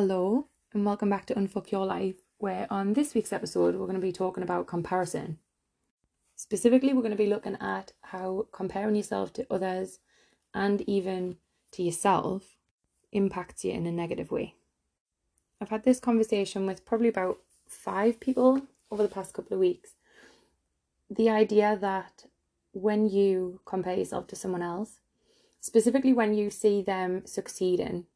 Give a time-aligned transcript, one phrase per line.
[0.00, 3.94] Hello, and welcome back to Unfuck Your Life, where on this week's episode, we're going
[3.94, 5.38] to be talking about comparison.
[6.36, 9.98] Specifically, we're going to be looking at how comparing yourself to others
[10.54, 11.38] and even
[11.72, 12.58] to yourself
[13.10, 14.54] impacts you in a negative way.
[15.60, 18.62] I've had this conversation with probably about five people
[18.92, 19.96] over the past couple of weeks.
[21.10, 22.26] The idea that
[22.70, 25.00] when you compare yourself to someone else,
[25.60, 28.06] specifically when you see them succeeding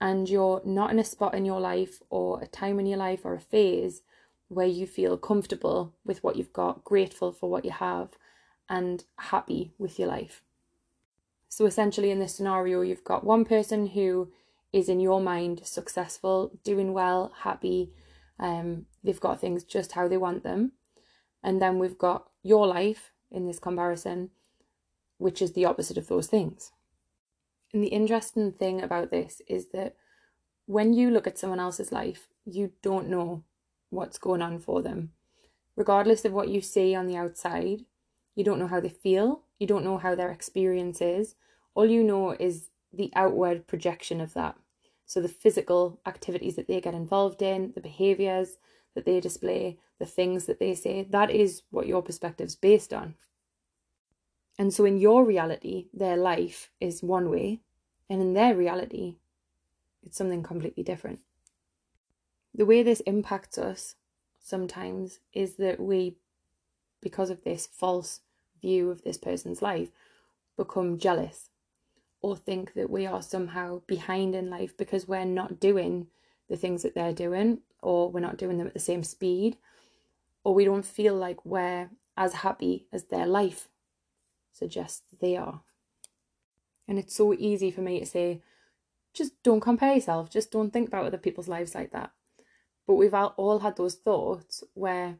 [0.00, 3.24] and you're not in a spot in your life or a time in your life
[3.24, 4.02] or a phase
[4.48, 8.10] where you feel comfortable with what you've got, grateful for what you have,
[8.68, 10.42] and happy with your life.
[11.48, 14.30] So essentially, in this scenario, you've got one person who
[14.72, 17.92] is in your mind successful, doing well, happy,
[18.38, 20.72] um, they've got things just how they want them.
[21.42, 24.30] And then we've got your life in this comparison,
[25.18, 26.72] which is the opposite of those things.
[27.76, 29.96] And the interesting thing about this is that
[30.64, 33.44] when you look at someone else's life, you don't know
[33.90, 35.10] what's going on for them.
[35.76, 37.84] Regardless of what you see on the outside,
[38.34, 41.34] you don't know how they feel, you don't know how their experience is.
[41.74, 44.56] All you know is the outward projection of that.
[45.04, 48.56] So, the physical activities that they get involved in, the behaviors
[48.94, 52.94] that they display, the things that they say, that is what your perspective is based
[52.94, 53.16] on.
[54.58, 57.60] And so, in your reality, their life is one way,
[58.08, 59.16] and in their reality,
[60.02, 61.20] it's something completely different.
[62.54, 63.96] The way this impacts us
[64.38, 66.16] sometimes is that we,
[67.02, 68.20] because of this false
[68.60, 69.90] view of this person's life,
[70.56, 71.50] become jealous
[72.22, 76.06] or think that we are somehow behind in life because we're not doing
[76.48, 79.56] the things that they're doing or we're not doing them at the same speed
[80.44, 83.68] or we don't feel like we're as happy as their life
[84.52, 85.60] suggests they are.
[86.88, 88.42] And it's so easy for me to say,
[89.12, 92.12] just don't compare yourself, just don't think about other people's lives like that.
[92.86, 95.16] But we've all had those thoughts where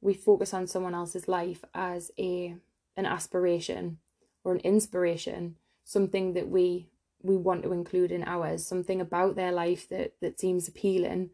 [0.00, 2.56] we focus on someone else's life as a
[2.96, 3.98] an aspiration
[4.44, 6.88] or an inspiration, something that we
[7.22, 11.30] we want to include in ours, something about their life that that seems appealing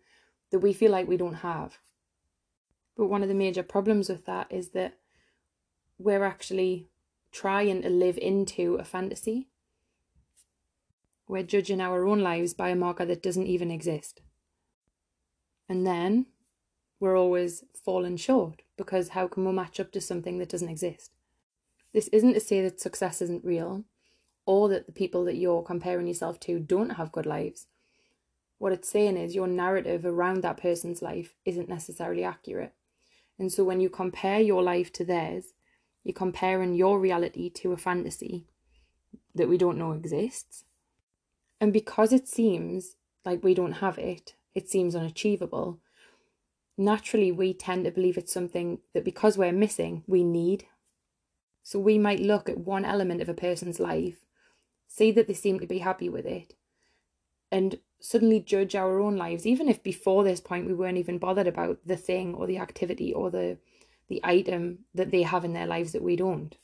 [0.51, 1.79] that we feel like we don't have.
[2.97, 4.99] But one of the major problems with that is that
[5.99, 6.90] we're actually
[7.33, 9.49] trying to live into a fantasy.
[11.29, 14.21] We're judging our own lives by a marker that doesn't even exist.
[15.69, 16.27] And then
[16.99, 21.13] we're always falling short because how can we match up to something that doesn't exist?
[21.93, 23.85] This isn't to say that success isn't real
[24.47, 27.67] or that the people that you're comparing yourself to don't have good lives.
[28.59, 32.75] What it's saying is your narrative around that person's life isn't necessarily accurate.
[33.39, 35.55] And so when you compare your life to theirs,
[36.05, 38.47] you're comparing your reality to a fantasy
[39.35, 40.65] that we don't know exists.
[41.61, 45.81] And because it seems like we don't have it, it seems unachievable,
[46.77, 50.65] naturally we tend to believe it's something that because we're missing, we need.
[51.63, 54.17] So we might look at one element of a person's life,
[54.87, 56.55] see that they seem to be happy with it,
[57.53, 61.47] and suddenly judge our own lives, even if before this point we weren't even bothered
[61.47, 63.59] about the thing or the activity or the
[64.11, 66.57] the item that they have in their lives that we don't.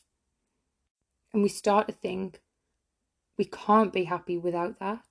[1.33, 2.41] And we start to think
[3.39, 5.05] we can't be happy without that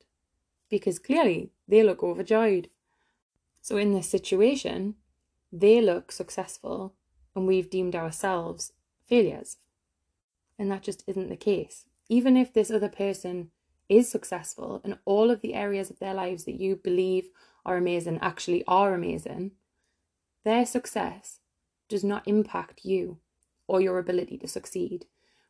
[0.70, 2.70] because clearly they look overjoyed.
[3.62, 4.96] So, in this situation,
[5.52, 6.94] they look successful
[7.36, 8.74] and we've deemed ourselves
[9.08, 9.58] failures.
[10.60, 11.86] And that just isn't the case.
[12.10, 13.52] Even if this other person
[13.88, 17.30] is successful and all of the areas of their lives that you believe
[17.66, 19.52] are amazing actually are amazing,
[20.44, 21.40] their success
[21.88, 23.18] does not impact you
[23.68, 25.06] or your ability to succeed,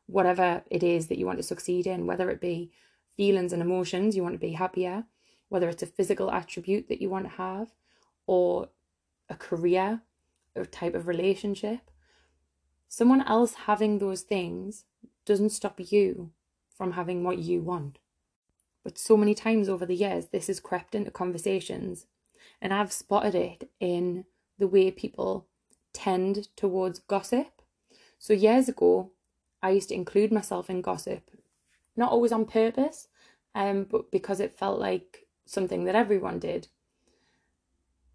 [0.07, 2.71] whatever it is that you want to succeed in, whether it be
[3.15, 5.05] feelings and emotions, you want to be happier,
[5.49, 7.73] whether it's a physical attribute that you want to have,
[8.27, 8.69] or
[9.29, 10.01] a career
[10.55, 11.91] or type of relationship.
[12.87, 14.85] Someone else having those things
[15.25, 16.31] doesn't stop you
[16.77, 17.99] from having what you want.
[18.83, 22.05] But so many times over the years, this has crept into conversations,
[22.61, 24.25] and I've spotted it in
[24.59, 25.47] the way people
[25.95, 27.61] tend towards gossip.
[28.19, 29.11] So years ago,
[29.63, 31.31] I used to include myself in gossip,
[31.95, 33.07] not always on purpose,
[33.55, 36.67] um, but because it felt like something that everyone did.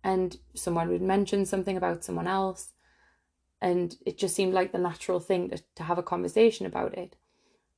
[0.05, 2.73] And someone would mention something about someone else,
[3.61, 7.17] and it just seemed like the natural thing to, to have a conversation about it.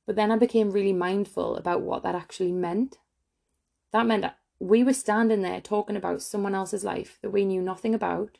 [0.05, 2.97] But then I became really mindful about what that actually meant.
[3.91, 7.61] That meant that we were standing there talking about someone else's life that we knew
[7.61, 8.37] nothing about,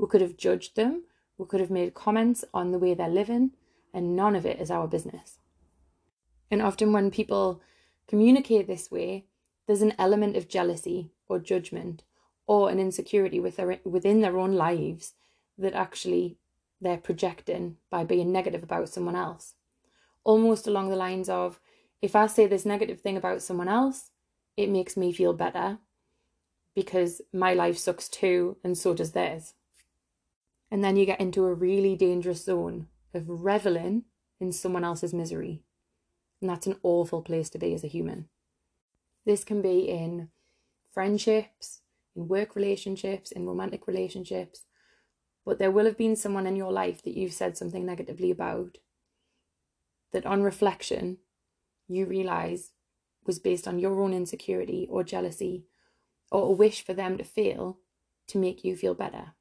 [0.00, 1.04] we could have judged them,
[1.36, 3.50] we could have made comments on the way they're living,
[3.92, 5.38] and none of it is our business.
[6.50, 7.60] And often when people
[8.08, 9.26] communicate this way,
[9.66, 12.02] there's an element of jealousy or judgment
[12.46, 15.12] or an insecurity with their, within their own lives
[15.58, 16.38] that actually
[16.80, 19.54] they're projecting by being negative about someone else.
[20.24, 21.60] Almost along the lines of,
[22.00, 24.10] if I say this negative thing about someone else,
[24.56, 25.78] it makes me feel better
[26.74, 29.54] because my life sucks too, and so does theirs.
[30.70, 34.04] And then you get into a really dangerous zone of reveling
[34.40, 35.62] in someone else's misery.
[36.40, 38.28] And that's an awful place to be as a human.
[39.26, 40.28] This can be in
[40.92, 41.82] friendships,
[42.16, 44.64] in work relationships, in romantic relationships,
[45.44, 48.78] but there will have been someone in your life that you've said something negatively about
[50.12, 51.18] that on reflection
[51.88, 52.72] you realize
[53.26, 55.64] was based on your own insecurity or jealousy
[56.30, 57.78] or a wish for them to fail
[58.28, 59.34] to make you feel better.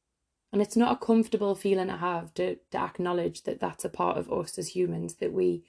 [0.51, 4.17] And it's not a comfortable feeling to have to, to acknowledge that that's a part
[4.17, 5.63] of us as humans, that we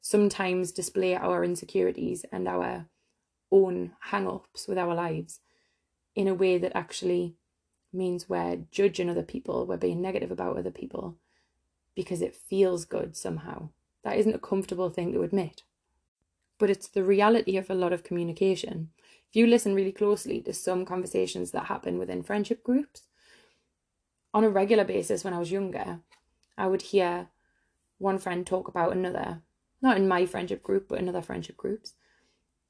[0.00, 2.86] sometimes display our insecurities and our
[3.50, 5.40] own hang ups with our lives
[6.14, 7.34] in a way that actually
[7.92, 11.16] means we're judging other people, we're being negative about other people
[11.94, 13.68] because it feels good somehow.
[14.04, 15.62] That isn't a comfortable thing to admit.
[16.58, 18.90] But it's the reality of a lot of communication.
[19.28, 23.07] If you listen really closely to some conversations that happen within friendship groups,
[24.34, 26.00] on a regular basis when I was younger,
[26.56, 27.28] I would hear
[27.98, 29.42] one friend talk about another,
[29.82, 31.94] not in my friendship group, but in other friendship groups,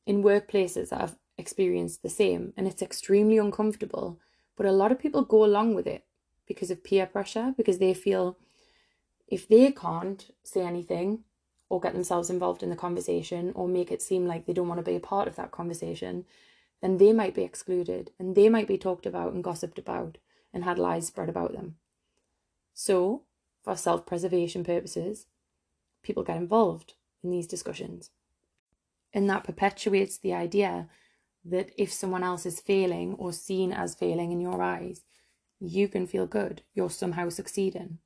[0.06, 2.52] in workplaces that I've experienced the same.
[2.56, 4.18] And it's extremely uncomfortable
[4.58, 6.04] but a lot of people go along with it
[6.46, 8.36] because of peer pressure, because they feel
[9.28, 11.20] if they can't say anything
[11.68, 14.84] or get themselves involved in the conversation or make it seem like they don't want
[14.84, 16.24] to be a part of that conversation,
[16.82, 20.18] then they might be excluded and they might be talked about and gossiped about
[20.52, 21.76] and had lies spread about them.
[22.74, 23.24] So,
[23.62, 25.26] for self preservation purposes,
[26.02, 28.10] people get involved in these discussions.
[29.12, 30.88] And that perpetuates the idea
[31.44, 35.02] that if someone else is failing or seen as failing in your eyes,
[35.60, 36.62] you can feel good.
[36.74, 37.98] You're somehow succeeding.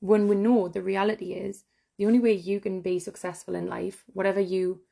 [0.00, 1.64] When we know the reality is,
[1.98, 4.82] the only way you can be successful in life, whatever you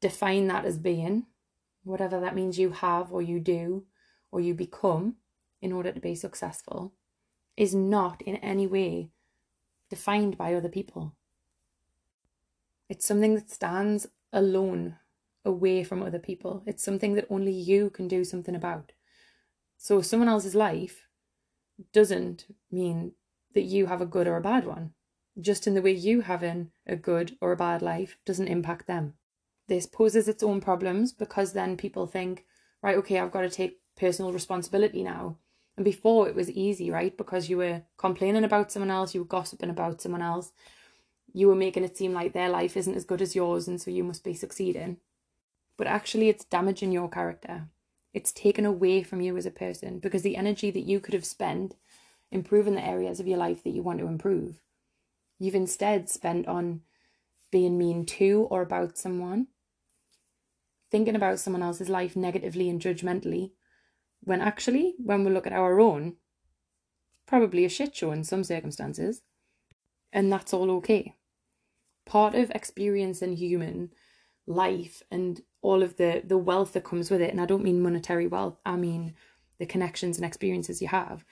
[0.00, 1.26] define that as being,
[1.84, 3.84] whatever that means you have or you do
[4.30, 5.16] or you become
[5.60, 6.92] in order to be successful,
[7.56, 9.10] is not in any way
[9.88, 11.14] defined by other people.
[12.88, 14.96] It's something that stands alone
[15.44, 16.62] away from other people.
[16.66, 18.92] It's something that only you can do something about.
[19.76, 21.06] So someone else's life
[21.92, 23.12] doesn't mean
[23.54, 24.92] that you have a good or a bad one.
[25.40, 29.14] Just in the way you having a good or a bad life doesn't impact them.
[29.68, 32.44] This poses its own problems because then people think,
[32.82, 35.36] right, okay, I've got to take personal responsibility now.
[35.76, 37.16] And before it was easy, right?
[37.16, 40.52] Because you were complaining about someone else, you were gossiping about someone else,
[41.32, 43.90] you were making it seem like their life isn't as good as yours, and so
[43.90, 44.98] you must be succeeding
[45.80, 47.66] but actually it's damaging your character.
[48.12, 51.24] It's taken away from you as a person because the energy that you could have
[51.24, 51.74] spent
[52.30, 54.60] improving the areas of your life that you want to improve,
[55.38, 56.82] you've instead spent on
[57.50, 59.46] being mean to or about someone,
[60.90, 63.52] thinking about someone else's life negatively and judgmentally,
[64.20, 66.16] when actually, when we look at our own,
[67.26, 69.22] probably a shit show in some circumstances,
[70.12, 71.14] and that's all okay.
[72.06, 73.90] Part of experiencing human
[74.46, 77.80] life and all of the the wealth that comes with it and i don't mean
[77.80, 79.14] monetary wealth i mean
[79.60, 81.24] the connections and experiences you have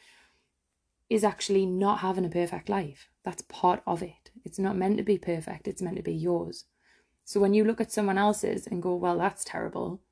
[1.08, 3.08] is actually not having a perfect life.
[3.24, 4.30] That's part of it.
[4.44, 6.64] It's not meant to be perfect it's meant to be yours.
[7.24, 10.02] So when you look at someone else's and go well that's terrible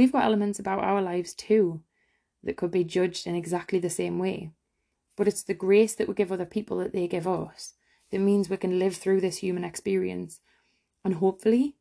[0.00, 1.82] we've got elements about our lives too
[2.42, 4.50] that could be judged in exactly the same way
[5.14, 7.74] but it's the grace that we give other people that they give us
[8.10, 10.40] that means we can live through this human experience
[11.04, 11.76] and hopefully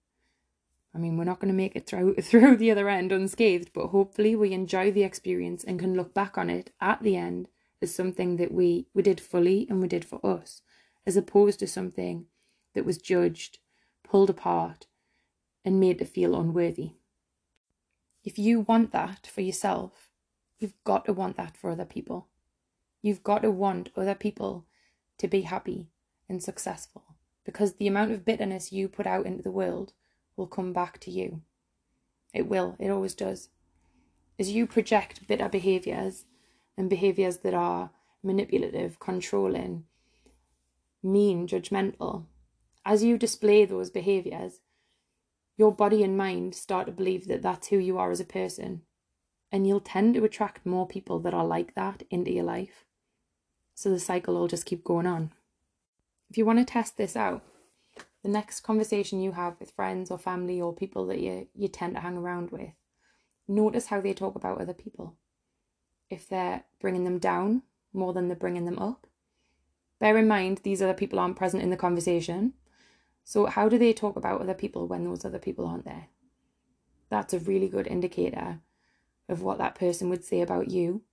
[0.93, 3.87] I mean, we're not going to make it through through the other end unscathed, but
[3.87, 7.47] hopefully we enjoy the experience and can look back on it at the end
[7.81, 10.61] as something that we we did fully and we did for us,
[11.05, 12.25] as opposed to something
[12.73, 13.59] that was judged,
[14.03, 14.87] pulled apart,
[15.63, 16.93] and made to feel unworthy.
[18.23, 20.09] If you want that for yourself,
[20.59, 22.27] you've got to want that for other people.
[23.01, 24.65] You've got to want other people
[25.17, 25.89] to be happy
[26.27, 29.93] and successful because the amount of bitterness you put out into the world
[30.35, 31.41] will come back to you.
[32.33, 33.49] It will, it always does.
[34.37, 36.25] As you project bitter behaviours
[36.77, 39.85] and behaviours that are manipulative, controlling,
[41.01, 42.25] mean, judgmental,
[42.85, 44.59] as you display those behaviours,
[45.59, 48.81] your body and mind start to believe that that's who you are as a person.
[49.51, 52.85] And you'll tend to attract more people that are like that into your life.
[53.75, 55.33] So the cycle will just keep going on.
[56.29, 57.43] If you want to test this out,
[58.23, 61.95] the next conversation you have with friends or family or people that you, you tend
[61.95, 62.69] to hang around with,
[63.45, 65.17] notice how they talk about other people.
[66.09, 69.07] If they're bringing them down more than they're bringing them up,
[69.99, 72.53] bear in mind these other people aren't present in the conversation.
[73.29, 76.07] So, how do they talk about other people when those other people aren't there?
[77.11, 78.61] That's a really good indicator
[79.27, 81.03] of what that person would say about you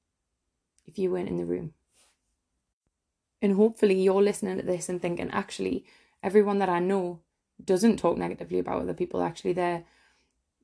[0.86, 1.74] if you weren't in the room.
[3.42, 5.84] And hopefully, you're listening to this and thinking, actually,
[6.22, 7.20] everyone that I know
[7.62, 9.22] doesn't talk negatively about other people.
[9.22, 9.84] Actually, they're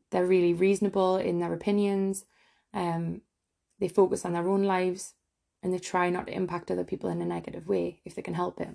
[0.09, 2.25] they're really reasonable in their opinions.
[2.73, 3.21] Um,
[3.79, 5.17] they focus on their own lives
[5.63, 8.33] and they try not to impact other people in a negative way if they can
[8.33, 8.75] help it.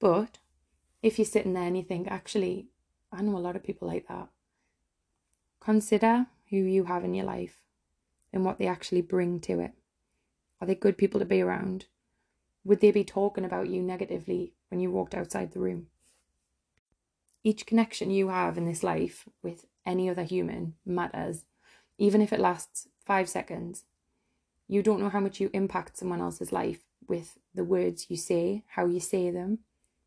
[0.00, 0.38] But
[1.02, 2.68] if you're sitting there and you think, actually,
[3.12, 4.28] I know a lot of people like that,
[5.60, 7.56] consider who you have in your life
[8.32, 9.72] and what they actually bring to it.
[10.60, 11.86] Are they good people to be around?
[12.64, 15.86] Would they be talking about you negatively when you walked outside the room?
[17.44, 21.44] Each connection you have in this life with any other human matters,
[21.98, 23.84] even if it lasts five seconds.
[24.66, 28.64] You don't know how much you impact someone else's life with the words you say,
[28.66, 29.60] how you say them,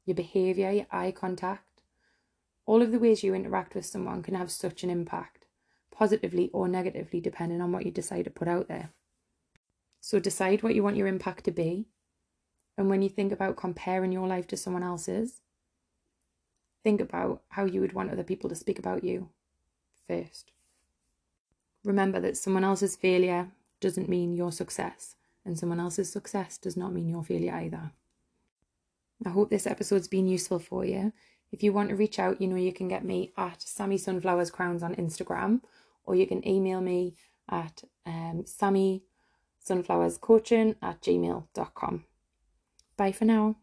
[0.09, 1.81] your behaviour, your eye contact.
[2.65, 5.45] All of the ways you interact with someone can have such an impact,
[5.91, 8.89] positively or negatively, depending on what you decide to put out there.
[10.01, 11.87] So decide what you want your impact to be
[12.79, 15.41] and when you think about comparing your life to someone else's,
[16.81, 19.27] think about how you would want other people to speak about you
[20.07, 20.53] first.
[21.83, 23.51] Remember that someone else's failure
[23.81, 27.91] doesn't mean your success, and someone else's success does not mean your failure either.
[29.25, 31.11] I hope this episode's been useful for you.
[31.51, 34.51] If you want to reach out, you know you can get me at Sammy Sunflowers
[34.51, 35.61] Crowns on Instagram,
[36.05, 37.15] or you can email me
[37.49, 39.03] at um, Sammy
[39.59, 42.05] Sunflowers Coaching at gmail.com.
[42.97, 43.55] Bye for now.